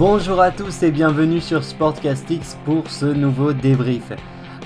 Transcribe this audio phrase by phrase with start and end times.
[0.00, 4.12] Bonjour à tous et bienvenue sur Sportcastix pour ce nouveau débrief.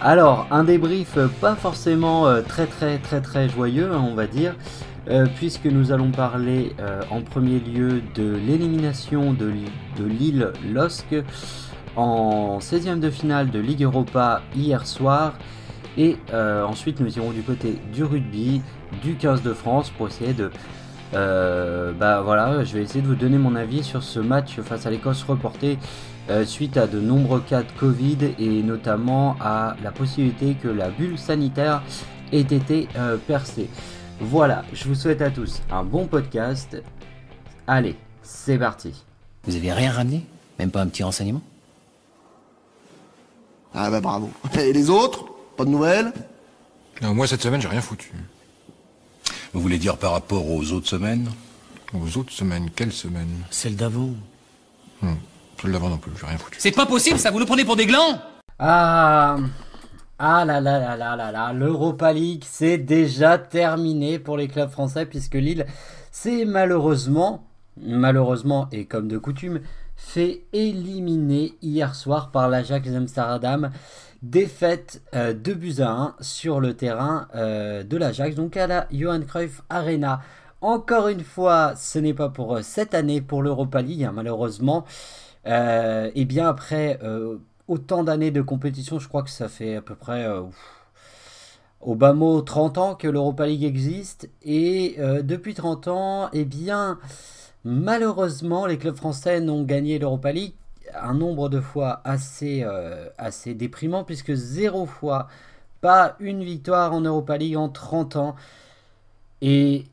[0.01, 4.55] Alors, un débrief pas forcément euh, très très très très joyeux, hein, on va dire,
[5.09, 9.51] euh, puisque nous allons parler euh, en premier lieu de l'élimination de,
[9.99, 10.53] de Lille
[11.97, 15.33] en 16e de finale de Ligue Europa hier soir.
[15.99, 18.63] Et ensuite, nous irons du côté du rugby,
[19.03, 20.51] du 15 de France pour essayer de
[21.15, 24.87] euh, bah voilà, je vais essayer de vous donner mon avis sur ce match face
[24.87, 25.79] à l'Écosse reporté
[26.31, 30.91] euh, suite à de nombreux cas de Covid et notamment à la possibilité que la
[30.91, 31.83] bulle sanitaire
[32.33, 33.69] ait été euh, percée.
[34.21, 36.83] Voilà, je vous souhaite à tous un bon podcast.
[37.67, 39.05] Allez, c'est parti.
[39.45, 40.25] Vous avez rien ramené?
[40.59, 41.43] Même pas un petit renseignement?
[43.75, 44.31] Ah bah bravo.
[44.59, 45.27] Et les autres?
[45.57, 46.13] Pas de nouvelles?
[47.03, 48.13] Moi cette semaine j'ai rien foutu.
[49.55, 51.31] Vous voulez dire par rapport aux autres semaines
[51.95, 54.11] Aux autres semaines Quelle semaine Celle d'avant.
[55.01, 55.15] Hmm.
[55.63, 56.59] Celle d'avant non plus, j'ai rien foutu.
[56.61, 58.21] C'est pas possible, ça vous nous prenez pour des glands
[58.59, 59.37] Ah
[60.19, 64.71] ah là là là là là là, l'Europa League c'est déjà terminé pour les clubs
[64.71, 65.67] français puisque Lille
[66.13, 67.45] s'est malheureusement,
[67.77, 69.61] malheureusement et comme de coutume,
[69.97, 73.71] fait éliminer hier soir par l'Ajax Amsterdam
[74.25, 78.87] Défaite 2 euh, buts à 1 sur le terrain euh, de l'Ajax, donc à la
[78.91, 80.23] Johan Cruyff Arena.
[80.63, 84.87] Encore une fois, ce n'est pas pour euh, cette année pour l'Europa League, hein, malheureusement.
[85.45, 86.99] et bien après
[87.69, 90.27] autant d'années de compétition, je crois que ça fait à peu près
[91.83, 94.31] au bas mot 30 ans que l'Europa League existe.
[94.43, 96.99] Et depuis 30 ans, eh bien
[97.63, 100.55] malheureusement, les clubs français n'ont gagné l'Europa League
[101.01, 105.29] un nombre de fois assez, euh, assez déprimant, puisque zéro fois,
[105.81, 108.37] pas une victoire en Europa League en 30 ans.
[109.43, 109.85] Et,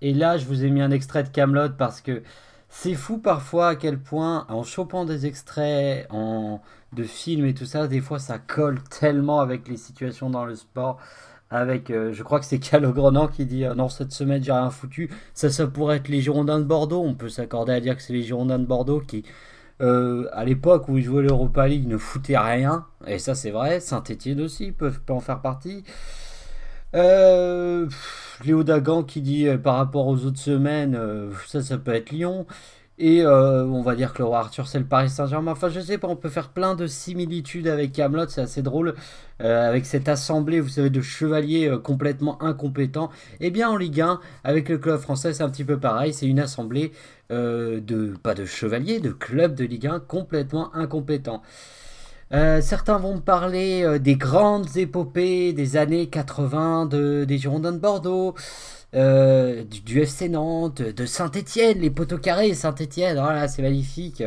[0.00, 2.22] et là, je vous ai mis un extrait de Camelot parce que
[2.68, 6.60] c'est fou parfois à quel point, en chopant des extraits en,
[6.92, 10.56] de films et tout ça, des fois ça colle tellement avec les situations dans le
[10.56, 10.98] sport
[11.50, 14.70] avec, euh, je crois que c'est Calogrenant qui dit euh, non cette semaine j'ai rien
[14.70, 15.10] foutu.
[15.34, 17.02] Ça, ça pourrait être les Girondins de Bordeaux.
[17.02, 19.24] On peut s'accorder à dire que c'est les Girondins de Bordeaux qui,
[19.80, 22.86] euh, à l'époque où ils jouaient l'Europa League, ne foutaient rien.
[23.06, 23.80] Et ça c'est vrai.
[23.80, 25.84] Saint-Etienne aussi peuvent en faire partie.
[28.44, 30.98] Léo Dagan qui dit par rapport aux autres semaines,
[31.46, 32.46] ça ça peut être Lyon.
[32.98, 35.52] Et euh, on va dire que le roi Arthur c'est le Paris Saint-Germain.
[35.52, 38.94] Enfin, je sais pas, on peut faire plein de similitudes avec Camelot, c'est assez drôle.
[39.42, 43.10] Euh, avec cette assemblée, vous savez, de chevaliers euh, complètement incompétents.
[43.40, 46.14] Eh bien en Ligue 1, avec le club français, c'est un petit peu pareil.
[46.14, 46.92] C'est une assemblée
[47.28, 51.42] de, pas de chevaliers, de clubs de Ligue 1 complètement incompétents.
[52.30, 58.34] certains vont me parler des grandes épopées des années 80 de, des Girondins de Bordeaux.
[58.96, 64.22] Euh, du, FC Nantes, de Saint-Etienne, les poteaux carrés, Saint-Etienne, voilà, oh c'est magnifique.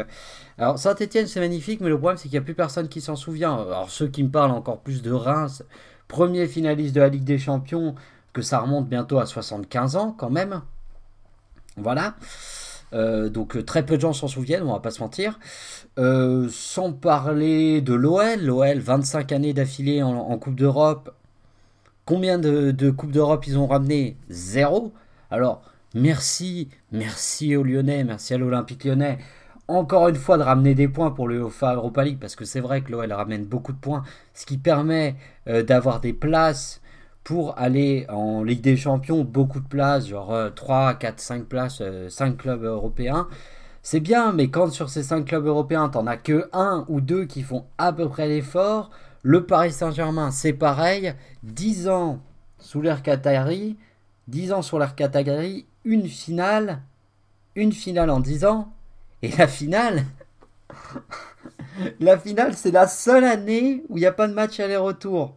[0.59, 3.16] Alors Saint-Etienne c'est magnifique, mais le problème c'est qu'il n'y a plus personne qui s'en
[3.16, 3.56] souvient.
[3.56, 5.63] Alors ceux qui me parlent encore plus de Reims,
[6.08, 7.96] premier finaliste de la Ligue des Champions,
[8.31, 10.62] que ça remonte bientôt à 75 ans quand même.
[11.75, 12.16] Voilà.
[12.94, 15.40] Euh, donc euh, très peu de gens s'en souviennent, on va pas se mentir.
[15.97, 21.12] sans parler de l'OL, l'OL 25 années d'affilée en Coupe d'Europe,
[22.09, 24.94] Combien de, Coupes d'Europe ils ont ramené Zéro.
[25.30, 25.62] Alors,
[25.94, 29.20] merci, merci aux Lyonnais, merci à l'Olympique lyonnais.
[29.68, 32.62] Encore une fois, de ramener des points pour le UEFA Europa League, parce que c'est
[32.62, 34.02] vrai que l'OL ramène beaucoup de points,
[34.34, 36.81] ce qui permet euh, d'avoir des places
[37.24, 42.34] pour aller en Ligue des Champions, beaucoup de places, genre 3, 4, 5 places, 5
[42.34, 43.28] euh, clubs européens.
[43.84, 47.26] C'est bien, mais quand sur ces 5 clubs européens, t'en as que un ou deux
[47.26, 48.90] qui font à peu près l'effort,
[49.22, 51.13] le Paris Saint-Germain, c'est pareil.
[51.44, 52.22] 10 ans
[52.57, 53.78] sous l'air Qatari,
[54.28, 56.81] 10 ans sur l'air Qatari, une finale,
[57.56, 58.74] une finale en 10 ans.
[59.22, 60.06] Et la finale,
[62.00, 65.35] la finale, c'est la seule année où il n'y a pas de match aller-retour.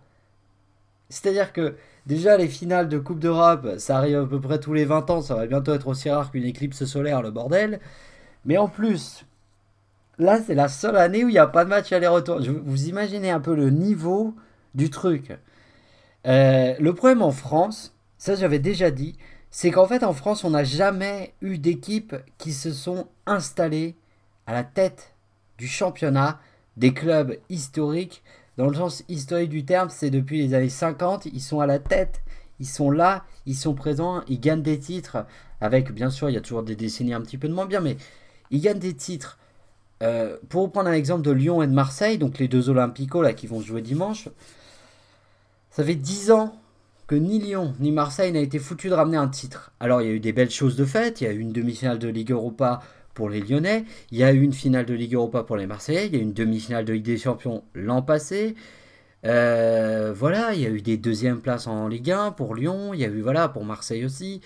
[1.09, 1.76] C'est-à-dire que
[2.06, 5.21] déjà les finales de Coupe d'Europe, ça arrive à peu près tous les 20 ans,
[5.21, 7.80] ça va bientôt être aussi rare qu'une éclipse solaire, le bordel.
[8.45, 9.24] Mais en plus,
[10.18, 12.41] Là, c'est la seule année où il n'y a pas de match aller-retour.
[12.64, 14.34] Vous imaginez un peu le niveau
[14.74, 15.32] du truc.
[16.26, 19.16] Euh, le problème en France, ça j'avais déjà dit,
[19.50, 23.97] c'est qu'en fait en France, on n'a jamais eu d'équipes qui se sont installées
[24.47, 25.14] à la tête
[25.59, 26.41] du championnat
[26.76, 28.22] des clubs historiques.
[28.59, 31.78] Dans le sens historique du terme, c'est depuis les années 50, ils sont à la
[31.78, 32.22] tête,
[32.60, 35.26] ils sont là, ils sont présents, ils gagnent des titres.
[35.60, 37.80] Avec, bien sûr, il y a toujours des décennies un petit peu de moins bien,
[37.80, 37.97] mais
[38.50, 39.38] ils gagnent des titres
[40.03, 43.33] euh, pour prendre un exemple de Lyon et de Marseille, donc les deux Olympicos là
[43.33, 44.28] qui vont jouer dimanche,
[45.71, 46.54] ça fait 10 ans
[47.07, 49.72] que ni Lyon ni Marseille n'a été foutu de ramener un titre.
[49.81, 51.53] Alors il y a eu des belles choses de fait, il y a eu une
[51.53, 52.83] demi-finale de Ligue Europa
[53.15, 53.84] pour les Lyonnais.
[54.10, 56.07] Il y a eu une finale de Ligue Europa pour les Marseillais.
[56.07, 58.55] Il y a eu une demi-finale de Ligue des Champions l'an passé.
[59.25, 62.95] Euh, voilà, il y a eu des deuxièmes places en Ligue 1 pour Lyon.
[62.95, 64.41] Il y a eu voilà pour Marseille aussi.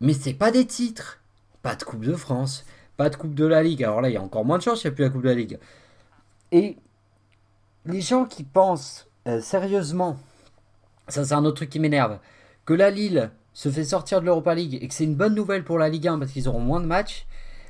[0.00, 1.20] Mais c'est pas des titres.
[1.62, 2.64] Pas de Coupe de France.
[2.96, 3.84] Pas de Coupe de la Ligue.
[3.84, 5.22] Alors là, il y a encore moins de chance, il n'y a plus la Coupe
[5.22, 5.58] de la Ligue.
[6.52, 6.76] Et
[7.86, 10.18] les gens qui pensent euh, sérieusement,
[11.08, 12.18] ça c'est un autre truc qui m'énerve,
[12.64, 15.64] que la Lille se fait sortir de l'Europa League et que c'est une bonne nouvelle
[15.64, 17.26] pour la Ligue 1 parce qu'ils auront moins de matchs,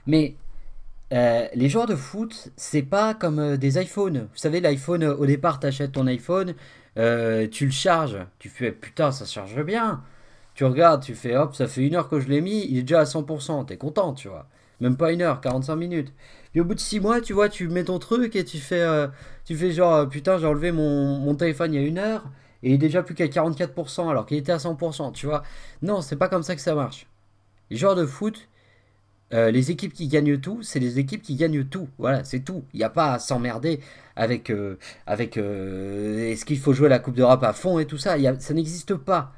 [0.06, 0.36] mais
[1.12, 4.28] euh, les joueurs de foot, c'est pas comme euh, des iPhones.
[4.32, 6.54] Vous savez, l'iPhone, au départ, t'achètes ton iPhone,
[6.96, 10.02] tu le charges, tu fais putain, ça charge bien.
[10.54, 12.82] Tu regardes, tu fais hop, ça fait une heure que je l'ai mis, il est
[12.82, 14.46] déjà à 100%, t'es content, tu vois.
[14.80, 16.12] Même pas une heure, 45 minutes.
[16.52, 18.80] Puis au bout de 6 mois, tu vois, tu mets ton truc et tu fais,
[18.80, 19.08] euh,
[19.44, 22.24] tu fais genre, euh, putain, j'ai enlevé mon, téléphone il y a une heure
[22.62, 25.42] et il est déjà plus qu'à 44% alors qu'il était à 100%, tu vois.
[25.82, 27.06] Non, c'est pas comme ça que ça marche.
[27.70, 28.48] Les joueurs de foot,
[29.32, 31.88] euh, les équipes qui gagnent tout, c'est les équipes qui gagnent tout.
[31.98, 32.64] Voilà, c'est tout.
[32.72, 33.80] Il n'y a pas à s'emmerder
[34.16, 34.52] avec,
[35.06, 38.16] avec est-ce qu'il faut jouer la Coupe d'Europe à fond et tout ça.
[38.38, 39.32] Ça n'existe pas.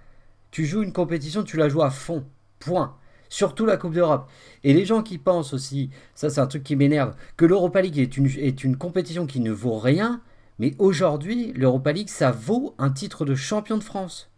[0.50, 2.24] Tu joues une compétition, tu la joues à fond.
[2.60, 2.96] Point.
[3.28, 4.28] Surtout la Coupe d'Europe.
[4.64, 7.98] Et les gens qui pensent aussi, ça c'est un truc qui m'énerve, que l'Europa League
[7.98, 10.20] est une, est une compétition qui ne vaut rien,
[10.58, 14.30] mais aujourd'hui, l'Europa League, ça vaut un titre de champion de France.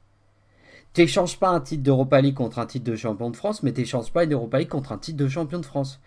[0.92, 4.12] T'échanges pas un titre d'Europa League contre un titre de champion de France, mais t'échanges
[4.12, 6.00] pas une Europa League contre un titre de champion de France.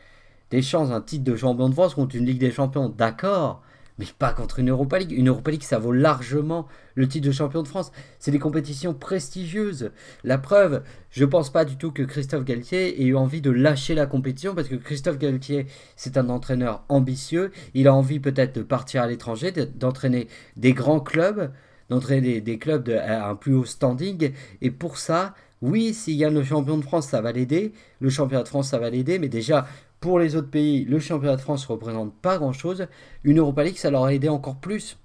[0.50, 3.62] T'échanges un titre de champion de France contre une Ligue des Champions, d'accord,
[3.98, 5.12] mais pas contre une Europa League.
[5.12, 7.92] Une Europa League, ça vaut largement le titre de champion de France.
[8.20, 9.92] C'est des compétitions prestigieuses.
[10.24, 13.96] La preuve, je pense pas du tout que Christophe Galtier ait eu envie de lâcher
[13.96, 17.52] la compétition parce que Christophe Galtier, c'est un entraîneur ambitieux.
[17.74, 20.28] Il a envie peut-être de partir à l'étranger, d'entraîner
[20.58, 21.52] des grands clubs,
[21.90, 24.32] d'entraîner des, clubs à un plus haut standing.
[24.62, 27.74] Et pour ça, oui, s'il gagne le champion de France, ça va l'aider.
[28.00, 29.20] Le championnat de France, ça va l'aider.
[29.20, 29.68] Mais déjà,
[30.02, 32.88] pour les autres pays, le championnat de France ne représente pas grand-chose.
[33.24, 34.98] Une Europa League, ça leur a aidé encore plus.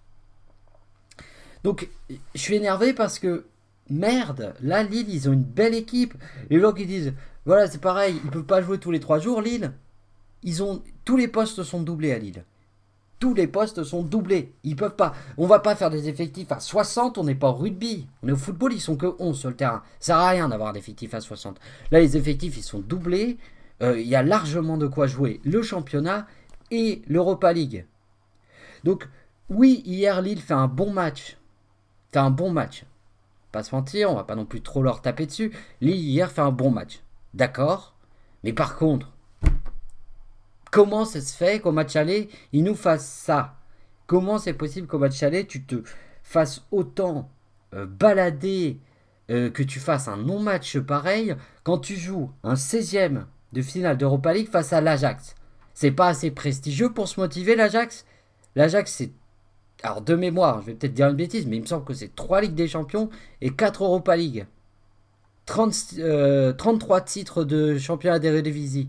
[1.62, 3.44] Donc, je suis énervé parce que,
[3.90, 6.14] merde, là, Lille, ils ont une belle équipe.
[6.48, 7.12] Les gens qui disent,
[7.44, 9.72] voilà, c'est pareil, ils ne peuvent pas jouer tous les trois jours, Lille.
[10.42, 12.44] Ils ont, tous les postes sont doublés à Lille.
[13.18, 14.54] Tous les postes sont doublés.
[14.64, 15.14] Ils peuvent pas.
[15.36, 18.06] On va pas faire des effectifs à 60, on n'est pas au rugby.
[18.22, 19.82] On est au football, ils sont que 11 sur le terrain.
[20.00, 21.58] Ça sert à rien d'avoir d'effectifs à 60.
[21.90, 23.36] Là, les effectifs, ils sont doublés.
[23.82, 26.26] Euh, il y a largement de quoi jouer le championnat
[26.70, 27.86] et l'Europa League.
[28.84, 29.08] Donc,
[29.50, 31.36] oui, hier, Lille fait un bon match.
[32.12, 32.84] Fait un bon match.
[33.52, 35.52] Pas se mentir, on va pas non plus trop leur taper dessus.
[35.80, 37.00] Lille, hier, fait un bon match.
[37.34, 37.94] D'accord
[38.44, 39.12] Mais par contre,
[40.70, 43.56] comment ça se fait qu'au match aller, ils nous fassent ça?
[44.06, 45.82] Comment c'est possible qu'au match aller, tu te
[46.22, 47.28] fasses autant
[47.74, 48.80] euh, balader,
[49.30, 53.24] euh, que tu fasses un non-match pareil, quand tu joues un 16e
[53.56, 55.34] de finale d'Europa League face à l'Ajax.
[55.72, 58.04] C'est pas assez prestigieux pour se motiver l'Ajax?
[58.54, 59.10] L'Ajax c'est
[59.82, 62.14] alors de mémoire, je vais peut-être dire une bêtise, mais il me semble que c'est
[62.14, 63.10] 3 Ligues des Champions
[63.40, 64.46] et 4 Europa League.
[65.46, 68.88] 33 euh, titres de championnat d'Eredivisie.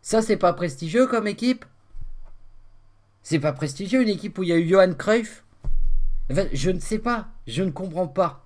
[0.00, 1.64] Ça c'est pas prestigieux comme équipe?
[3.22, 5.44] C'est pas prestigieux une équipe où il y a eu Johan Cruyff?
[6.30, 8.44] Je ne sais pas, je ne comprends pas.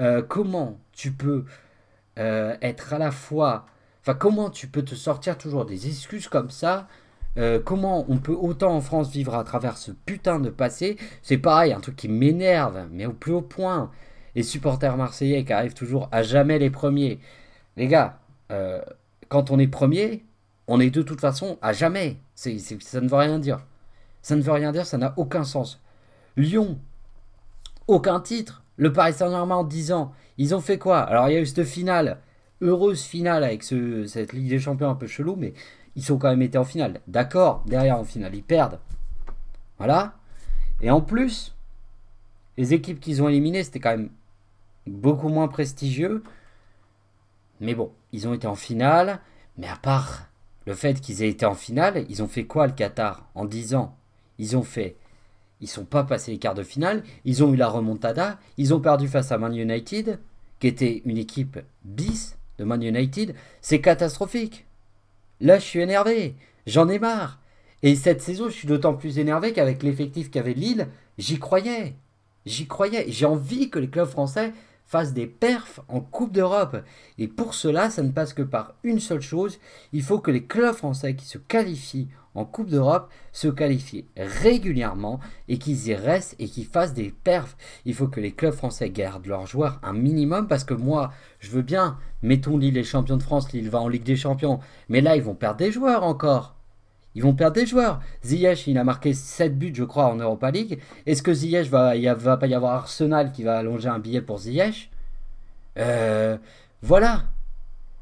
[0.00, 1.44] Euh, comment tu peux
[2.18, 3.66] euh, être à la fois
[4.02, 6.88] Enfin, comment tu peux te sortir toujours des excuses comme ça
[7.38, 10.96] euh, comment on peut autant en France vivre à travers ce putain de passé?
[11.22, 13.90] C'est pareil, un truc qui m'énerve, mais au plus haut point.
[14.34, 17.20] Les supporters marseillais qui arrivent toujours à jamais les premiers.
[17.76, 18.18] Les gars,
[18.50, 18.80] euh,
[19.28, 20.24] quand on est premier,
[20.66, 22.18] on est de toute façon à jamais.
[22.34, 22.50] ça
[23.00, 23.60] ne veut rien dire.
[24.22, 25.80] Ça ne veut rien dire, ça n'a aucun sens.
[26.36, 26.78] Lyon,
[27.86, 28.62] aucun titre.
[28.76, 31.00] Le Paris Saint-Germain en 10 ans, ils ont fait quoi?
[31.00, 32.18] Alors il y a eu cette finale
[32.60, 35.54] heureuse finale avec ce, cette Ligue des Champions un peu chelou, mais
[35.96, 37.00] ils sont quand même été en finale.
[37.06, 38.78] D'accord, derrière en finale, ils perdent.
[39.78, 40.14] Voilà.
[40.80, 41.54] Et en plus,
[42.56, 44.10] les équipes qu'ils ont éliminées, c'était quand même
[44.86, 46.22] beaucoup moins prestigieux.
[47.60, 49.20] Mais bon, ils ont été en finale.
[49.58, 50.28] Mais à part
[50.66, 53.74] le fait qu'ils aient été en finale, ils ont fait quoi le Qatar en 10
[53.74, 53.96] ans?
[54.38, 54.96] Ils ont fait.
[55.60, 57.02] Ils sont pas passés les quarts de finale.
[57.24, 58.38] Ils ont eu la remontada.
[58.56, 60.18] Ils ont perdu face à Man United,
[60.58, 64.66] qui était une équipe bis de Man United, c'est catastrophique.
[65.40, 66.34] Là, je suis énervé.
[66.66, 67.40] J'en ai marre.
[67.82, 70.86] Et cette saison, je suis d'autant plus énervé qu'avec l'effectif qu'avait Lille,
[71.16, 71.94] j'y croyais.
[72.44, 73.06] J'y croyais.
[73.08, 74.52] J'ai envie que les clubs français
[74.84, 76.76] fassent des perfs en Coupe d'Europe.
[77.16, 79.58] Et pour cela, ça ne passe que par une seule chose.
[79.94, 85.20] Il faut que les clubs français qui se qualifient en Coupe d'Europe se qualifier régulièrement
[85.48, 87.56] et qu'ils y restent et qu'ils fassent des perfs.
[87.84, 91.50] Il faut que les clubs français gardent leurs joueurs un minimum parce que moi, je
[91.50, 95.00] veux bien, mettons Lille les champions de France, Lille va en Ligue des Champions, mais
[95.00, 96.56] là, ils vont perdre des joueurs encore.
[97.16, 98.00] Ils vont perdre des joueurs.
[98.24, 100.80] Ziyech, il a marqué 7 buts, je crois, en Europa League.
[101.06, 104.20] Est-ce que Ziyech va, il va pas y avoir Arsenal qui va allonger un billet
[104.20, 104.90] pour Ziyech?
[105.78, 106.36] Euh,
[106.82, 107.24] Voilà.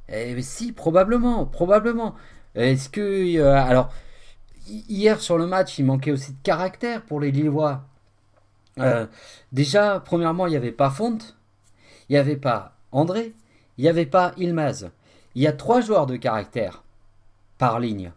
[0.09, 2.15] Eh, si, probablement, probablement.
[2.55, 3.91] Est-ce que, euh, alors,
[4.69, 7.83] hier sur le match, il manquait aussi de caractère pour les Lillois.
[8.79, 9.07] Euh,
[9.53, 11.37] déjà, premièrement, il n'y avait pas Fonte,
[12.09, 13.35] il n'y avait pas André,
[13.77, 14.91] il n'y avait pas Ilmaz.
[15.35, 16.83] Il y a trois joueurs de caractère
[17.59, 18.13] par ligne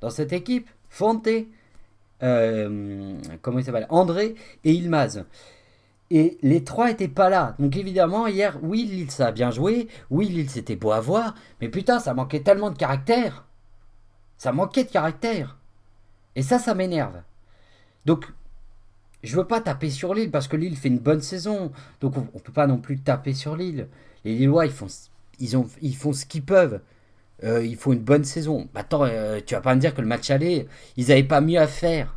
[0.00, 0.68] dans cette équipe.
[0.88, 1.28] Fonte,
[2.22, 5.24] euh, comment il s'appelle André et Ilmaz.
[6.10, 7.54] Et les trois étaient pas là.
[7.58, 9.88] Donc évidemment, hier, oui, Lille, ça a bien joué.
[10.10, 11.34] Oui, Lille, c'était beau à voir.
[11.60, 13.44] Mais putain, ça manquait tellement de caractère.
[14.38, 15.57] Ça manquait de caractère.
[16.38, 17.20] Et ça, ça m'énerve.
[18.06, 18.32] Donc,
[19.24, 21.72] je veux pas taper sur Lille parce que Lille fait une bonne saison.
[22.00, 23.88] Donc, on, ne peut pas non plus taper sur Lille.
[24.24, 24.86] Les Lillois, ils font,
[25.40, 26.80] ils ont, ils font ce qu'ils peuvent.
[27.42, 28.68] Euh, il faut une bonne saison.
[28.72, 31.40] Bah, attends, euh, tu vas pas me dire que le match aller, ils avaient pas
[31.40, 32.16] mieux à faire.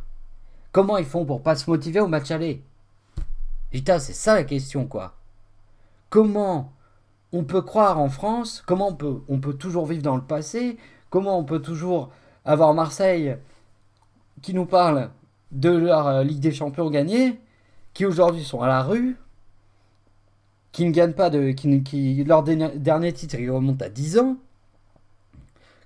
[0.70, 2.62] Comment ils font pour pas se motiver au match aller?
[3.72, 5.16] Putain, c'est ça la question, quoi.
[6.10, 6.72] Comment
[7.32, 8.62] on peut croire en France?
[8.64, 10.76] Comment on peut, on peut toujours vivre dans le passé?
[11.10, 12.12] Comment on peut toujours
[12.44, 13.36] avoir Marseille
[14.42, 15.10] qui nous parle
[15.52, 17.40] de leur euh, Ligue des Champions gagnée,
[17.94, 19.16] qui aujourd'hui sont à la rue,
[20.72, 21.50] qui ne gagnent pas de.
[21.52, 24.36] qui, leur dernier titre ils remontent à 10 ans.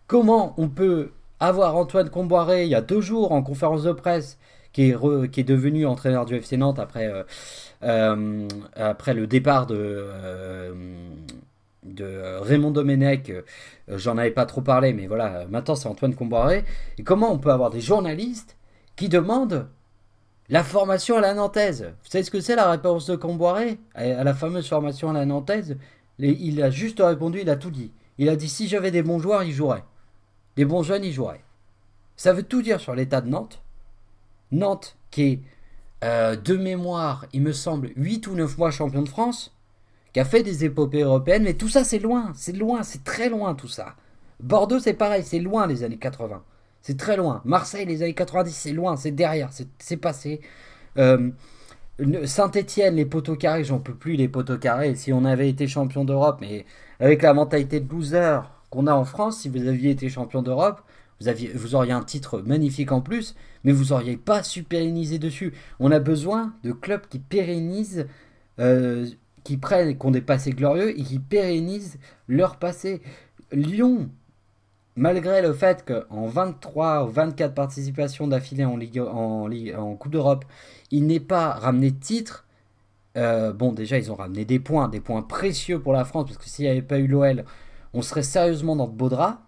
[0.06, 1.10] Comment on peut
[1.40, 4.38] avoir Antoine Comboiré il y a deux jours en conférence de presse,
[4.72, 7.24] qui est, qui est devenu entraîneur du FC Nantes après, euh,
[7.82, 10.06] euh, après le départ de,
[11.86, 13.32] de Raymond Domenech,
[13.88, 16.64] j'en avais pas trop parlé, mais voilà, maintenant c'est Antoine Comboiré.
[16.98, 18.56] Et comment on peut avoir des journalistes
[18.96, 19.68] qui demandent
[20.48, 21.92] la formation à la nantaise?
[22.02, 23.78] Vous savez ce que c'est la réponse de Comboiré?
[23.94, 25.76] À la fameuse formation à la nantaise
[26.18, 27.92] Il a juste répondu, il a tout dit.
[28.18, 29.84] Il a dit si j'avais des bons joueurs, ils joueraient.
[30.56, 31.42] Des bons jeunes, ils joueraient.
[32.16, 33.60] Ça veut tout dire sur l'état de Nantes.
[34.52, 35.40] Nantes, qui est
[36.04, 39.55] euh, de mémoire, il me semble, 8 ou 9 mois champion de France,
[40.16, 43.28] qui a fait des épopées européennes, mais tout ça c'est loin, c'est loin, c'est très
[43.28, 43.96] loin tout ça.
[44.40, 46.42] Bordeaux c'est pareil, c'est loin les années 80.
[46.80, 47.42] C'est très loin.
[47.44, 50.40] Marseille les années 90 c'est loin, c'est derrière, c'est passé.
[50.96, 51.28] Euh,
[52.24, 54.94] Saint-Etienne, les poteaux carrés, j'en peux plus les poteaux carrés.
[54.94, 56.64] Si on avait été champion d'Europe, mais
[56.98, 60.80] avec la mentalité de loser qu'on a en France, si vous aviez été champion d'Europe,
[61.20, 65.52] vous, auriez un titre magnifique en plus, mais vous n'auriez pas su pérenniser dessus.
[65.78, 68.06] On a besoin de clubs qui pérennisent
[68.60, 69.06] euh,
[69.46, 73.00] qui prennent, qui ont des passés glorieux et qui pérennisent leur passé.
[73.52, 74.10] Lyon,
[74.96, 80.44] malgré le fait qu'en 23 ou 24 participations d'affilée en, en Coupe d'Europe,
[80.90, 82.44] il n'ait pas ramené de titre,
[83.16, 86.38] euh, bon, déjà, ils ont ramené des points, des points précieux pour la France, parce
[86.38, 87.44] que s'il n'y avait pas eu l'OL,
[87.94, 89.38] on serait sérieusement dans de beaux draps.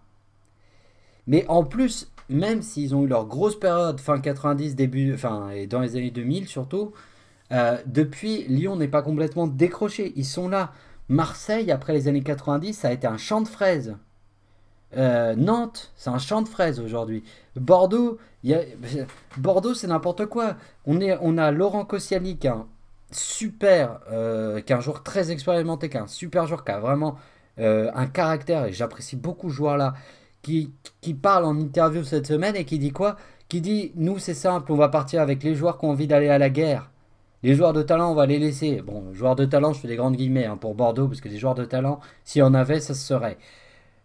[1.27, 5.67] Mais en plus, même s'ils ont eu leur grosse période, fin 90, début, enfin, et
[5.67, 6.93] dans les années 2000 surtout,
[7.53, 10.13] euh, depuis, Lyon n'est pas complètement décroché.
[10.17, 10.73] Ils sont là.
[11.09, 13.97] Marseille, après les années 90, ça a été un champ de fraises.
[14.97, 17.25] Euh, Nantes, c'est un champ de fraises aujourd'hui.
[17.57, 18.19] Bordeaux,
[19.39, 20.57] Bordeaux, c'est n'importe quoi.
[20.87, 22.67] On, est, on a Laurent Koscielny, qui est un
[23.11, 26.79] super, euh, qui est un joueur très expérimenté, qui est un super joueur, qui a
[26.79, 27.17] vraiment
[27.61, 29.95] un caractère, et j'apprécie beaucoup ce joueur-là,
[30.43, 33.17] qui, qui parle en interview cette semaine et qui dit quoi?
[33.49, 36.29] Qui dit, nous c'est simple, on va partir avec les joueurs qui ont envie d'aller
[36.29, 36.89] à la guerre.
[37.43, 38.83] Les joueurs de talent, on va les laisser.
[38.83, 41.39] Bon, joueurs de talent, je fais des grandes guillemets hein, pour Bordeaux, parce que des
[41.39, 43.39] joueurs de talent, s'il y en avait, ça se serait.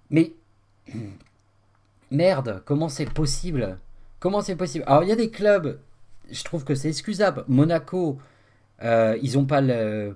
[0.09, 0.33] Mais
[2.11, 3.79] merde, comment c'est possible?
[4.19, 4.85] Comment c'est possible?
[4.87, 5.79] Alors, il y a des clubs,
[6.31, 7.43] je trouve que c'est excusable.
[7.47, 8.19] Monaco,
[8.83, 10.15] euh, ils n'ont pas le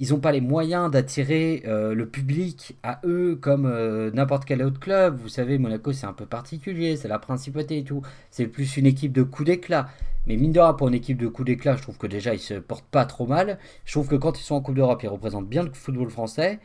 [0.00, 4.62] ils n'ont pas les moyens d'attirer euh, le public à eux comme euh, n'importe quel
[4.62, 5.18] autre club.
[5.20, 8.02] Vous savez, Monaco, c'est un peu particulier, c'est la principauté et tout.
[8.30, 9.88] C'est plus une équipe de coup d'éclat.
[10.26, 12.40] Mais mine de rien, pour une équipe de coup d'éclat, je trouve que déjà, ils
[12.40, 13.58] se portent pas trop mal.
[13.84, 16.58] Je trouve que quand ils sont en Coupe d'Europe, ils représentent bien le football français.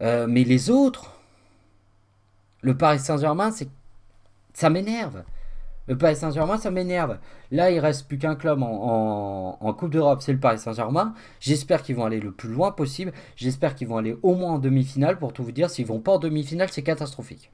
[0.00, 1.20] Euh, mais les autres,
[2.62, 3.68] le Paris Saint-Germain, c'est
[4.54, 5.22] ça m'énerve.
[5.88, 7.18] Le Paris Saint-Germain, ça m'énerve.
[7.50, 11.14] Là, il reste plus qu'un club en, Coupe d'Europe, c'est le Paris Saint-Germain.
[11.40, 13.12] J'espère qu'ils vont aller le plus loin possible.
[13.36, 15.18] J'espère qu'ils vont aller au moins en demi-finale.
[15.18, 17.50] Pour tout vous dire, s'ils vont pas en demi-finale, c'est catastrophique.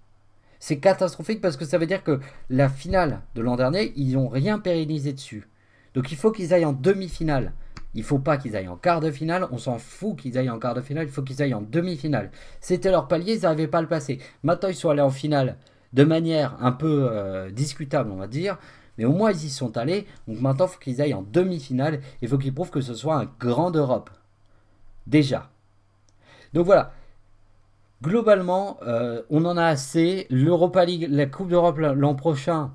[0.59, 2.19] C'est catastrophique parce que ça veut dire que
[2.51, 5.49] la finale de l'an dernier, ils n'ont rien pérennisé dessus.
[5.95, 7.53] Donc il faut qu'ils aillent en demi-finale.
[7.95, 9.47] Il faut pas qu'ils aillent en quart de finale.
[9.53, 11.07] On s'en fout qu'ils aillent en quart de finale.
[11.07, 12.33] Il faut qu'ils aillent en demi-finale.
[12.61, 14.19] C'était leur palier, ils n'arrivaient pas à le passer.
[14.43, 15.57] Maintenant, ils sont allés en finale
[15.95, 18.59] de manière un peu euh, discutable, on va dire.
[18.99, 20.07] Mais au moins, ils y sont allés.
[20.29, 22.01] Donc maintenant, il faut qu'ils aillent en demi-finale.
[22.21, 24.11] Il faut qu'ils prouvent que ce soit un grand d'Europe.
[25.07, 25.51] Déjà.
[26.53, 26.93] Donc voilà.
[28.03, 30.27] Globalement, euh, on en a assez.
[30.31, 32.73] L'Europa League, la Coupe d'Europe l'an prochain.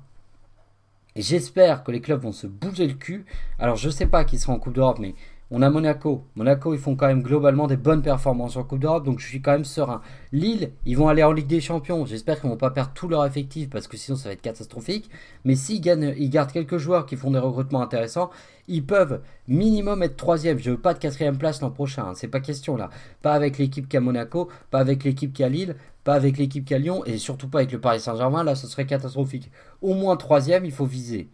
[1.16, 3.26] J'espère que les clubs vont se bouger le cul.
[3.58, 5.14] Alors, je sais pas qui sera en Coupe d'Europe, mais
[5.52, 6.24] on a Monaco.
[6.36, 9.42] Monaco, ils font quand même globalement des bonnes performances en Coupe d'Europe, donc je suis
[9.42, 10.00] quand même serein.
[10.30, 12.06] Lille, ils vont aller en Ligue des Champions.
[12.06, 15.10] J'espère qu'ils vont pas perdre tout leur effectif parce que sinon ça va être catastrophique.
[15.44, 18.30] Mais s'ils ils gardent quelques joueurs qui font des recrutements intéressants,
[18.68, 20.58] ils peuvent minimum être troisième.
[20.58, 22.04] Je veux pas de quatrième place l'an prochain.
[22.04, 22.12] Hein.
[22.14, 22.90] C'est pas question là.
[23.20, 26.64] Pas avec l'équipe qui a Monaco, pas avec l'équipe qui a Lille, pas avec l'équipe
[26.64, 28.44] qui a Lyon et surtout pas avec le Paris Saint-Germain.
[28.44, 29.50] Là, ce serait catastrophique.
[29.82, 31.28] Au moins troisième, il faut viser.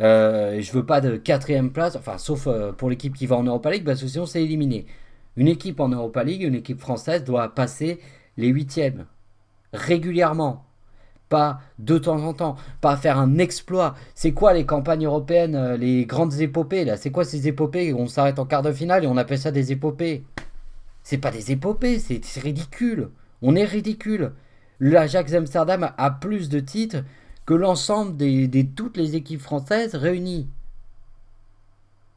[0.00, 3.42] Euh, je veux pas de quatrième place, enfin sauf euh, pour l'équipe qui va en
[3.42, 4.86] Europa League, parce que sinon c'est éliminé.
[5.36, 8.00] Une équipe en Europa League, une équipe française doit passer
[8.36, 9.06] les huitièmes
[9.72, 10.64] régulièrement,
[11.28, 13.94] pas de temps en temps, pas faire un exploit.
[14.14, 16.96] C'est quoi les campagnes européennes, euh, les grandes épopées là?
[16.96, 17.94] C'est quoi ces épopées?
[17.94, 20.24] On s'arrête en quart de finale et on appelle ça des épopées.
[21.02, 23.10] C'est pas des épopées, c'est ridicule.
[23.42, 24.32] On est ridicule.
[24.80, 27.04] L'Ajax Amsterdam a plus de titres
[27.50, 30.46] que l'ensemble des, toutes les équipes françaises réunies.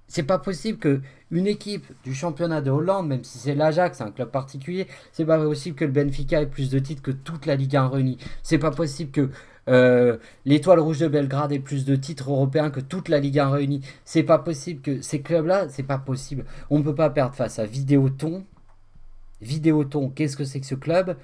[0.08, 4.12] C'est pas possible que une équipe du championnat de Hollande, même si c'est l'Ajax, un
[4.12, 7.56] club particulier, c'est pas possible que le Benfica ait plus de titres que toute la
[7.56, 8.20] Ligue 1 réunie.
[8.44, 9.32] C'est pas possible que
[9.70, 13.50] euh, l'Étoile Rouge de Belgrade ait plus de titres européens que toute la Ligue 1
[13.50, 13.82] réunie.
[14.06, 16.46] C'est pas possible que ces clubs-là, c'est pas possible.
[16.70, 18.46] On ne peut pas perdre face à Vidéoton.
[19.42, 21.18] Vidéoton, qu'est-ce que c'est que ce club?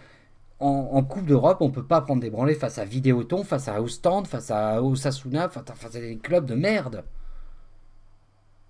[0.59, 4.25] En, Coupe d'Europe, on peut pas prendre des branlées face à Vidéoton, face à Ostend,
[4.25, 7.03] face à Osasuna, face à, des clubs de merde.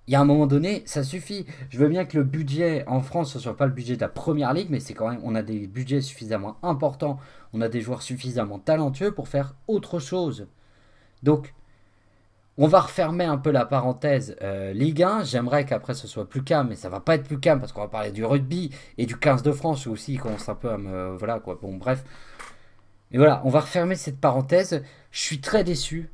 [0.07, 1.45] Il y a un moment donné, ça suffit.
[1.69, 4.09] Je veux bien que le budget en France ne soit pas le budget de la
[4.09, 7.19] première ligue, mais c'est quand même, on a des budgets suffisamment importants,
[7.53, 10.47] on a des joueurs suffisamment talentueux pour faire autre chose.
[11.21, 11.53] Donc,
[12.61, 15.23] on va refermer un peu la parenthèse euh, Ligue 1.
[15.23, 17.79] J'aimerais qu'après ce soit plus calme, mais ça va pas être plus calme parce qu'on
[17.79, 20.15] va parler du rugby et du 15 de France aussi.
[20.15, 21.15] Il commence un peu à me.
[21.15, 21.57] Voilà quoi.
[21.61, 22.03] Bon, bref.
[23.11, 24.83] Et voilà, on va refermer cette parenthèse.
[25.11, 26.11] Je suis très déçu.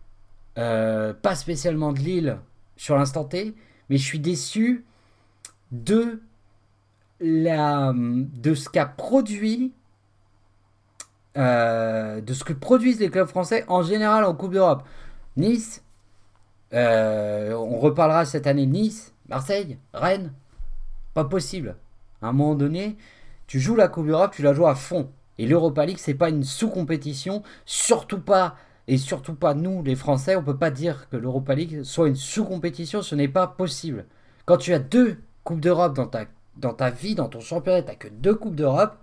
[0.60, 2.38] Euh, pas spécialement de Lille
[2.78, 3.56] sur l'instant T,
[3.90, 4.86] mais je suis déçu
[5.72, 6.22] de
[7.22, 9.74] ce qu'a produit.
[11.38, 14.88] Euh, de ce que produisent les clubs français en général en Coupe d'Europe.
[15.38, 15.84] Nice,
[16.76, 20.34] euh, on reparlera cette année Nice, Marseille, Rennes.
[21.14, 21.78] Pas possible.
[22.22, 22.98] À un moment donné,
[23.48, 25.10] tu joues la Coupe d'Europe, tu la joues à fond.
[25.38, 28.56] Et l'Europa League, c'est pas une sous-compétition, surtout pas,
[28.88, 32.16] et surtout pas nous, les Français, on peut pas dire que l'Europa League soit une
[32.16, 34.06] sous-compétition, ce n'est pas possible.
[34.46, 36.26] Quand tu as deux Coupes d'Europe dans ta,
[36.58, 38.98] dans ta vie, dans ton championnat, tu que deux Coupes d'Europe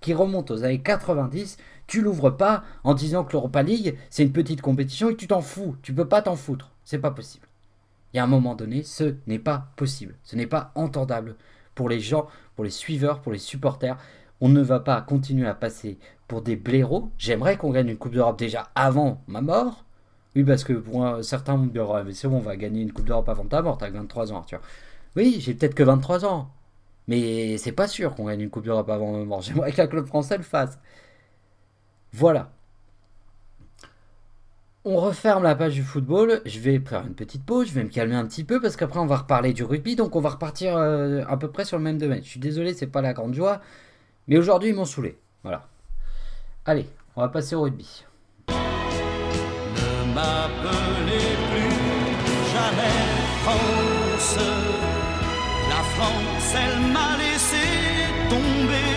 [0.00, 1.56] qui remontent aux années 90,
[1.92, 5.42] tu l'ouvres pas en disant que l'Europa League, c'est une petite compétition et tu t'en
[5.42, 5.76] fous.
[5.82, 6.70] Tu peux pas t'en foutre.
[6.84, 7.46] C'est pas possible.
[8.12, 10.14] Il y a un moment donné, ce n'est pas possible.
[10.22, 11.36] Ce n'est pas entendable
[11.74, 13.98] pour les gens, pour les suiveurs, pour les supporters.
[14.40, 17.10] On ne va pas continuer à passer pour des blaireaux.
[17.18, 19.84] J'aimerais qu'on gagne une Coupe d'Europe déjà avant ma mort.
[20.34, 23.28] Oui, parce que pour certains me diront, c'est bon, on va gagner une Coupe d'Europe
[23.28, 24.62] avant ta mort, t'as 23 ans, Arthur.
[25.14, 26.50] Oui, j'ai peut-être que 23 ans.
[27.06, 29.42] Mais c'est pas sûr qu'on gagne une Coupe d'Europe avant ma mort.
[29.42, 30.78] J'aimerais que la club français le fasse.
[32.12, 32.50] Voilà.
[34.84, 36.42] On referme la page du football.
[36.44, 38.98] Je vais faire une petite pause, je vais me calmer un petit peu parce qu'après
[38.98, 41.84] on va reparler du rugby, donc on va repartir euh, à peu près sur le
[41.84, 42.22] même domaine.
[42.24, 43.60] Je suis désolé, c'est pas la grande joie,
[44.26, 45.18] mais aujourd'hui ils m'ont saoulé.
[45.44, 45.68] Voilà.
[46.66, 48.04] Allez, on va passer au rugby.
[48.48, 51.72] Ne m'appelez plus
[53.44, 54.38] France.
[55.68, 57.56] La France, elle m'a laissé
[58.28, 58.92] tomber.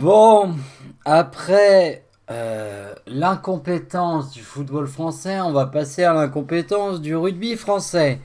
[0.00, 0.54] Bon,
[1.04, 8.18] après euh, l'incompétence du football français, on va passer à l'incompétence du rugby français.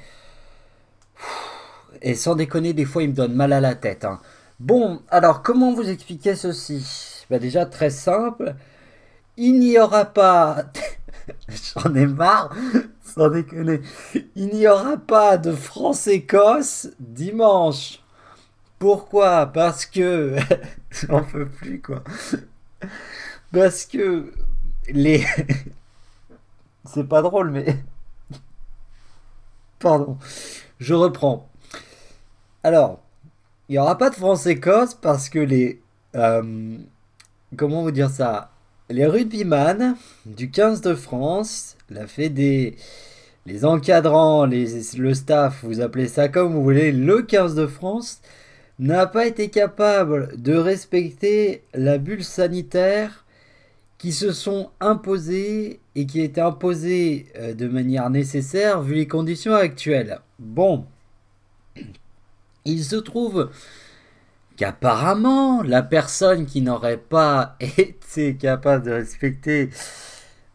[2.01, 4.05] Et sans déconner, des fois, il me donne mal à la tête.
[4.05, 4.21] Hein.
[4.61, 7.25] Bon, alors, comment vous expliquer ceci?
[7.29, 8.55] Bah Déjà, très simple.
[9.35, 10.67] Il n'y aura pas...
[11.49, 12.55] J'en ai marre,
[13.03, 13.81] sans déconner.
[14.37, 17.99] Il n'y aura pas de France-Écosse dimanche.
[18.79, 19.47] Pourquoi?
[19.47, 20.37] Parce que
[21.09, 22.03] j'en peux plus quoi.
[23.51, 24.31] Parce que
[24.89, 25.25] les
[26.85, 27.77] c'est pas drôle mais
[29.79, 30.17] pardon.
[30.79, 31.49] Je reprends.
[32.63, 33.01] Alors,
[33.69, 35.81] il n'y aura pas de France-Écosse parce que les
[36.15, 36.77] euh,
[37.57, 38.51] comment vous dire ça?
[38.89, 42.77] Les rugbyman du 15 de France, la Fédé
[43.45, 48.21] les encadrants, le staff, vous appelez ça comme vous voulez, le 15 de France
[48.79, 53.25] n'a pas été capable de respecter la bulle sanitaire
[53.97, 59.55] qui se sont imposées et qui étaient imposées euh, de manière nécessaire vu les conditions
[59.55, 60.19] actuelles.
[60.39, 60.85] Bon,
[62.65, 63.49] il se trouve
[64.57, 69.69] qu'apparemment la personne qui n'aurait pas été capable de respecter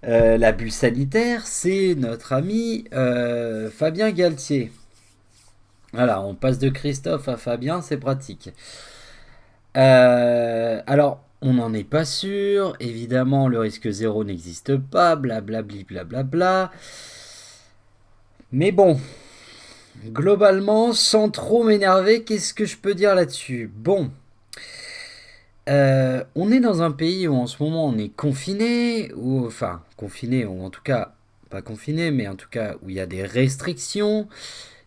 [0.04, 4.72] euh, la bulle sanitaire, c'est notre ami euh, Fabien Galtier.
[5.92, 8.50] Voilà, on passe de Christophe à Fabien, c'est pratique.
[9.76, 12.76] Euh, alors, on n'en est pas sûr.
[12.81, 15.16] Évidemment, le risque zéro n'existe pas.
[15.16, 16.70] Blablabli, blablabla.
[18.53, 19.00] Mais bon,
[20.07, 23.70] globalement, sans trop m'énerver, qu'est-ce que je peux dire là-dessus?
[23.74, 24.11] Bon.
[25.68, 29.83] Euh, on est dans un pays où en ce moment on est confiné, ou enfin
[29.96, 31.14] confiné, ou en tout cas
[31.48, 34.29] pas confiné, mais en tout cas où il y a des restrictions.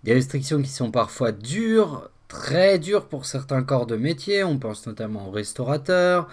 [0.04, 4.44] Des restrictions qui sont parfois dures, très dures pour certains corps de métier.
[4.44, 6.28] On pense notamment aux restaurateurs.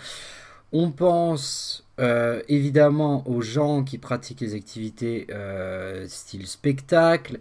[0.72, 7.38] On pense euh, évidemment aux gens qui pratiquent les activités euh, style spectacle.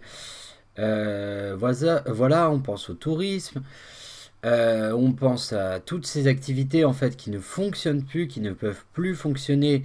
[0.78, 3.62] Euh, voilà, voilà, on pense au tourisme.
[4.44, 8.84] on pense à toutes ces activités en fait qui ne fonctionnent plus, qui ne peuvent
[8.92, 9.82] plus fonctionner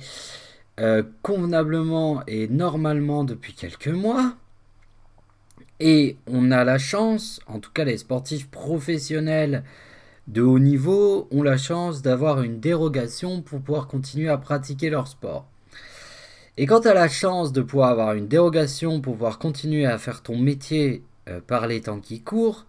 [1.21, 4.35] convenablement et normalement depuis quelques mois.
[5.79, 9.63] Et on a la chance, en tout cas les sportifs professionnels
[10.27, 15.07] de haut niveau ont la chance d'avoir une dérogation pour pouvoir continuer à pratiquer leur
[15.07, 15.47] sport.
[16.57, 19.97] Et quand tu as la chance de pouvoir avoir une dérogation pour pouvoir continuer à
[19.97, 22.65] faire ton métier euh, par les temps qui courent,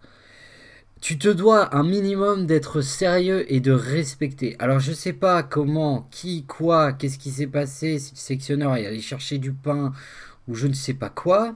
[0.99, 4.55] tu te dois un minimum d'être sérieux et de respecter.
[4.59, 8.85] Alors je sais pas comment, qui, quoi, qu'est-ce qui s'est passé, si le sectionneur est
[8.85, 9.93] allé chercher du pain
[10.47, 11.55] ou je ne sais pas quoi.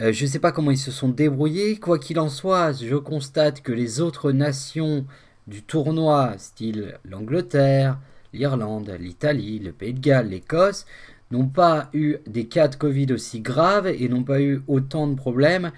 [0.00, 1.76] Euh, je ne sais pas comment ils se sont débrouillés.
[1.76, 5.06] Quoi qu'il en soit, je constate que les autres nations
[5.46, 7.98] du tournoi, style l'Angleterre,
[8.32, 10.86] l'Irlande, l'Italie, le Pays de Galles, l'Écosse,
[11.30, 15.14] n'ont pas eu des cas de Covid aussi graves et n'ont pas eu autant de
[15.14, 15.70] problèmes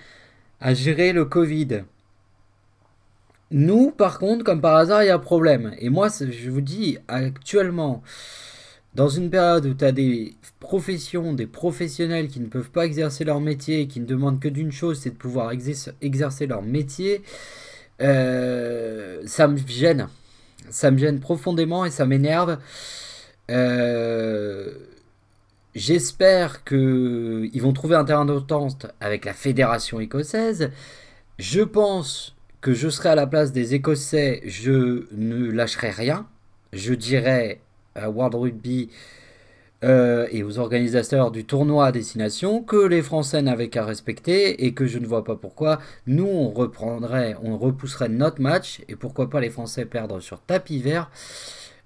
[0.60, 1.84] à gérer le Covid.
[3.50, 5.74] Nous, par contre, comme par hasard, il y a un problème.
[5.78, 8.02] Et moi, je vous dis, actuellement,
[8.96, 13.24] dans une période où tu as des professions, des professionnels qui ne peuvent pas exercer
[13.24, 17.22] leur métier, qui ne demandent que d'une chose, c'est de pouvoir exercer leur métier,
[18.00, 20.08] euh, ça me gêne.
[20.70, 22.58] Ça me gêne profondément et ça m'énerve.
[23.50, 24.72] Euh,
[25.74, 30.70] j'espère qu'ils vont trouver un terrain d'entente avec la fédération écossaise.
[31.38, 36.26] Je pense que je serai à la place des Écossais, je ne lâcherai rien.
[36.72, 37.60] Je dirais
[38.08, 38.90] World Rugby
[39.84, 44.72] euh, et aux organisateurs du tournoi à destination que les Français n'avaient qu'à respecter et
[44.72, 49.28] que je ne vois pas pourquoi nous on reprendrait, on repousserait notre match et pourquoi
[49.28, 51.10] pas les Français perdre sur tapis vert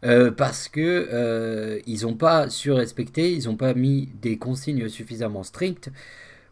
[0.05, 4.89] euh, parce que euh, ils n'ont pas su respecter, ils n'ont pas mis des consignes
[4.89, 5.91] suffisamment strictes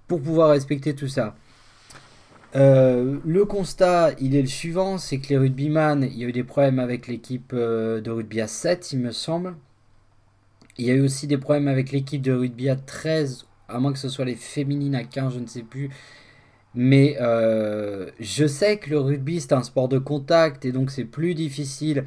[0.09, 1.37] pour pouvoir respecter tout ça.
[2.55, 6.45] Le constat, il est le suivant, c'est que les rugbyman, il y a eu des
[6.45, 9.55] problèmes avec l'équipe de rugby à 7, il me semble.
[10.79, 13.93] Il y a eu aussi des problèmes avec l'équipe de rugby à 13, à moins
[13.93, 15.91] que ce soit les féminines à 15, je ne sais plus.
[16.75, 21.05] Mais euh, je sais que le rugby c'est un sport de contact et donc c'est
[21.05, 22.05] plus difficile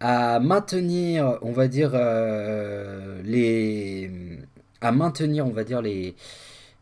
[0.00, 4.10] à maintenir, on va dire, euh, les,
[4.80, 6.14] à maintenir, on va dire, les,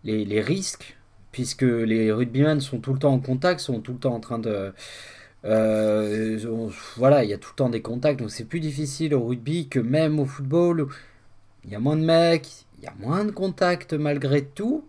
[0.04, 0.95] les risques,
[1.36, 4.38] puisque les rugbymen sont tout le temps en contact, sont tout le temps en train
[4.38, 4.72] de,
[5.44, 6.38] euh,
[6.96, 9.68] voilà, il y a tout le temps des contacts, donc c'est plus difficile au rugby
[9.68, 10.88] que même au football.
[11.64, 14.88] Il y a moins de mecs, il y a moins de contacts malgré tout.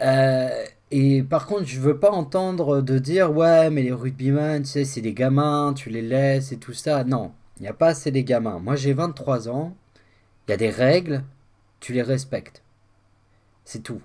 [0.00, 4.68] Euh, et par contre, je veux pas entendre de dire ouais, mais les rugbymen, tu
[4.70, 7.04] sais, c'est des gamins, tu les laisses et tout ça.
[7.04, 8.60] Non, il n'y a pas assez des gamins.
[8.60, 9.76] Moi, j'ai 23 ans,
[10.48, 11.22] il y a des règles,
[11.80, 12.62] tu les respectes.
[13.66, 14.00] C'est tout.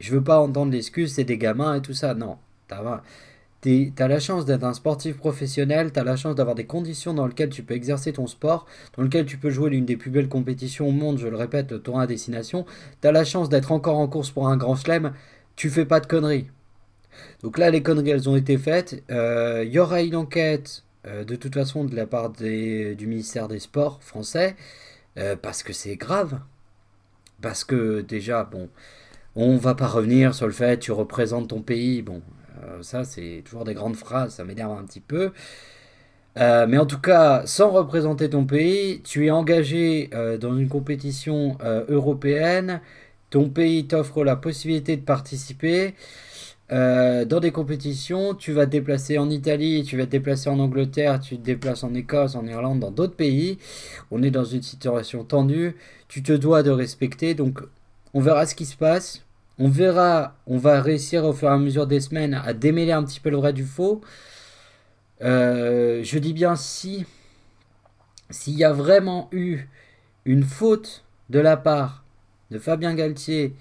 [0.00, 2.14] Je veux pas entendre l'excuse, c'est des gamins et tout ça.
[2.14, 6.66] Non, tu as la chance d'être un sportif professionnel, tu as la chance d'avoir des
[6.66, 9.96] conditions dans lesquelles tu peux exercer ton sport, dans lesquelles tu peux jouer l'une des
[9.96, 12.66] plus belles compétitions au monde, je le répète, le tournoi à destination.
[13.00, 15.12] Tu as la chance d'être encore en course pour un grand chelem,
[15.56, 16.48] tu fais pas de conneries.
[17.42, 19.02] Donc là, les conneries, elles ont été faites.
[19.08, 23.48] Il euh, y aura une enquête, euh, de toute façon, de la part du ministère
[23.48, 24.54] des Sports français,
[25.18, 26.40] euh, parce que c'est grave.
[27.42, 28.68] Parce que déjà, bon,
[29.36, 32.02] on va pas revenir sur le fait tu représentes ton pays.
[32.02, 32.22] Bon,
[32.64, 35.32] euh, ça, c'est toujours des grandes phrases, ça m'énerve un petit peu.
[36.38, 40.68] Euh, mais en tout cas, sans représenter ton pays, tu es engagé euh, dans une
[40.68, 41.56] compétition
[41.88, 42.80] européenne,
[43.30, 45.94] ton pays t'offre la possibilité de participer
[46.70, 48.34] dans des compétitions.
[48.34, 51.84] Tu vas te déplacer en Italie, tu vas te déplacer en Angleterre, tu te déplaces
[51.84, 53.58] en Écosse, en Irlande, dans d'autres pays.
[54.10, 55.76] On est dans une situation tendue.
[56.08, 57.34] Tu te dois de respecter.
[57.34, 57.60] Donc,
[58.14, 59.25] on verra ce qui se passe.
[59.58, 63.02] On verra, on va réussir au fur et à mesure des semaines à démêler un
[63.02, 64.02] petit peu le vrai du faux.
[65.22, 67.06] Euh, je dis bien si,
[68.28, 69.60] s'il y a vraiment eu
[70.26, 72.04] une faute de la part
[72.50, 73.54] de Fabien Galtier,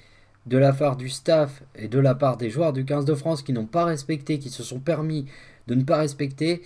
[0.46, 3.42] de la part du staff et de la part des joueurs du 15 de France
[3.42, 5.26] qui n'ont pas respecté, qui se sont permis
[5.68, 6.62] de ne pas respecter,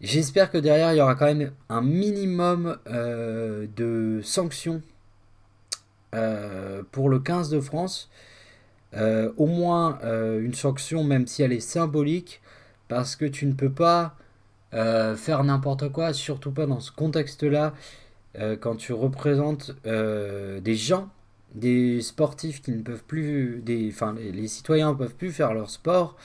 [0.00, 4.82] j'espère que derrière il y aura quand même un minimum euh, de sanctions
[6.14, 8.10] euh, pour le 15 de France.
[8.94, 12.40] Euh, au moins une sanction, même si elle est symbolique,
[12.88, 14.16] parce que tu ne peux pas
[14.72, 17.74] faire n'importe quoi, surtout pas dans ce contexte-là,
[18.60, 21.10] quand tu représentes des gens,
[21.54, 25.68] des sportifs qui ne peuvent plus, des, enfin les, citoyens ne peuvent plus faire leur
[25.68, 26.16] sport.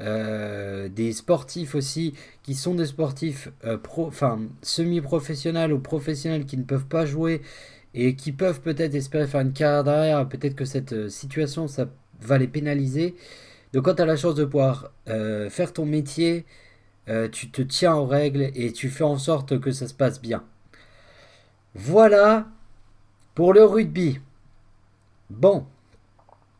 [0.00, 3.48] des sportifs aussi qui sont des sportifs
[3.96, 7.42] enfin, semi-professionnels ou professionnels qui ne peuvent pas jouer
[8.00, 11.88] et qui peuvent peut-être espérer faire une carrière derrière, peut-être que cette euh, situation, ça
[12.20, 13.16] va les pénaliser.
[13.72, 16.46] Donc quand tu as la chance de pouvoir euh, faire ton métier,
[17.08, 20.22] euh, tu te tiens aux règles et tu fais en sorte que ça se passe
[20.22, 20.44] bien.
[21.74, 22.46] Voilà
[23.34, 24.20] pour le rugby.
[25.28, 25.66] Bon,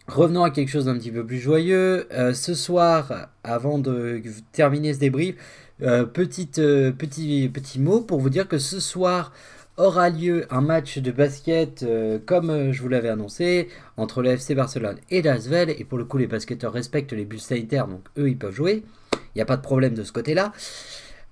[0.09, 2.09] revenons à quelque chose d'un petit peu plus joyeux.
[2.35, 4.21] ce soir, avant de
[4.53, 5.37] terminer ce débrief,
[5.79, 9.33] petite, petit, petit mot pour vous dire que ce soir,
[9.79, 14.55] aura lieu un match de basket euh, comme euh, je vous l'avais annoncé entre le
[14.55, 18.29] Barcelone et l'Asvel et pour le coup les basketteurs respectent les bulles sanitaires donc eux
[18.29, 18.83] ils peuvent jouer.
[19.15, 20.53] Il n'y a pas de problème de ce côté là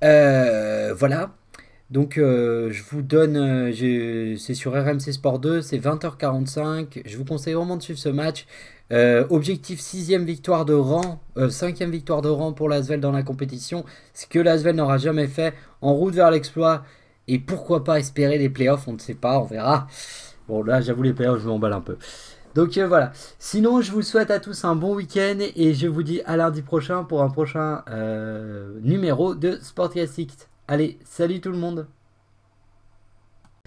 [0.04, 1.34] euh, voilà.
[1.90, 7.76] Donc je vous donne c'est sur RMC Sport 2 c'est 20h45 je vous conseille vraiment
[7.76, 8.46] de suivre ce match.
[8.90, 13.84] Objectif 6 victoire de rang 5 victoire de rang pour l'Asvel dans la compétition.
[14.14, 16.82] Ce que l'Asvel n'aura jamais fait en route vers l'exploit
[17.28, 19.86] et pourquoi pas espérer les playoffs, on ne sait pas, on verra.
[20.48, 21.98] Bon là j'avoue les playoffs je m'emballe un peu.
[22.54, 23.12] Donc euh, voilà.
[23.38, 26.62] Sinon je vous souhaite à tous un bon week-end et je vous dis à lundi
[26.62, 30.48] prochain pour un prochain euh, numéro de Sportcast.
[30.68, 31.86] Allez, salut tout le monde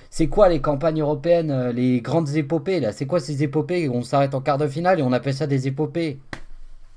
[0.10, 2.92] c'est quoi les campagnes européennes, euh, les grandes épopées là?
[2.92, 3.90] C'est quoi ces épopées?
[3.90, 6.20] On s'arrête en quart de finale et on appelle ça des épopées.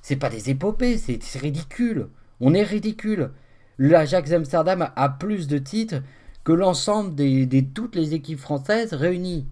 [0.01, 2.09] C'est pas des épopées, c'est ridicule.
[2.40, 3.31] On est ridicule.
[3.79, 5.96] L'Ajax Amsterdam a plus de titres
[6.45, 9.47] que l'ensemble des, toutes les équipes françaises réunies.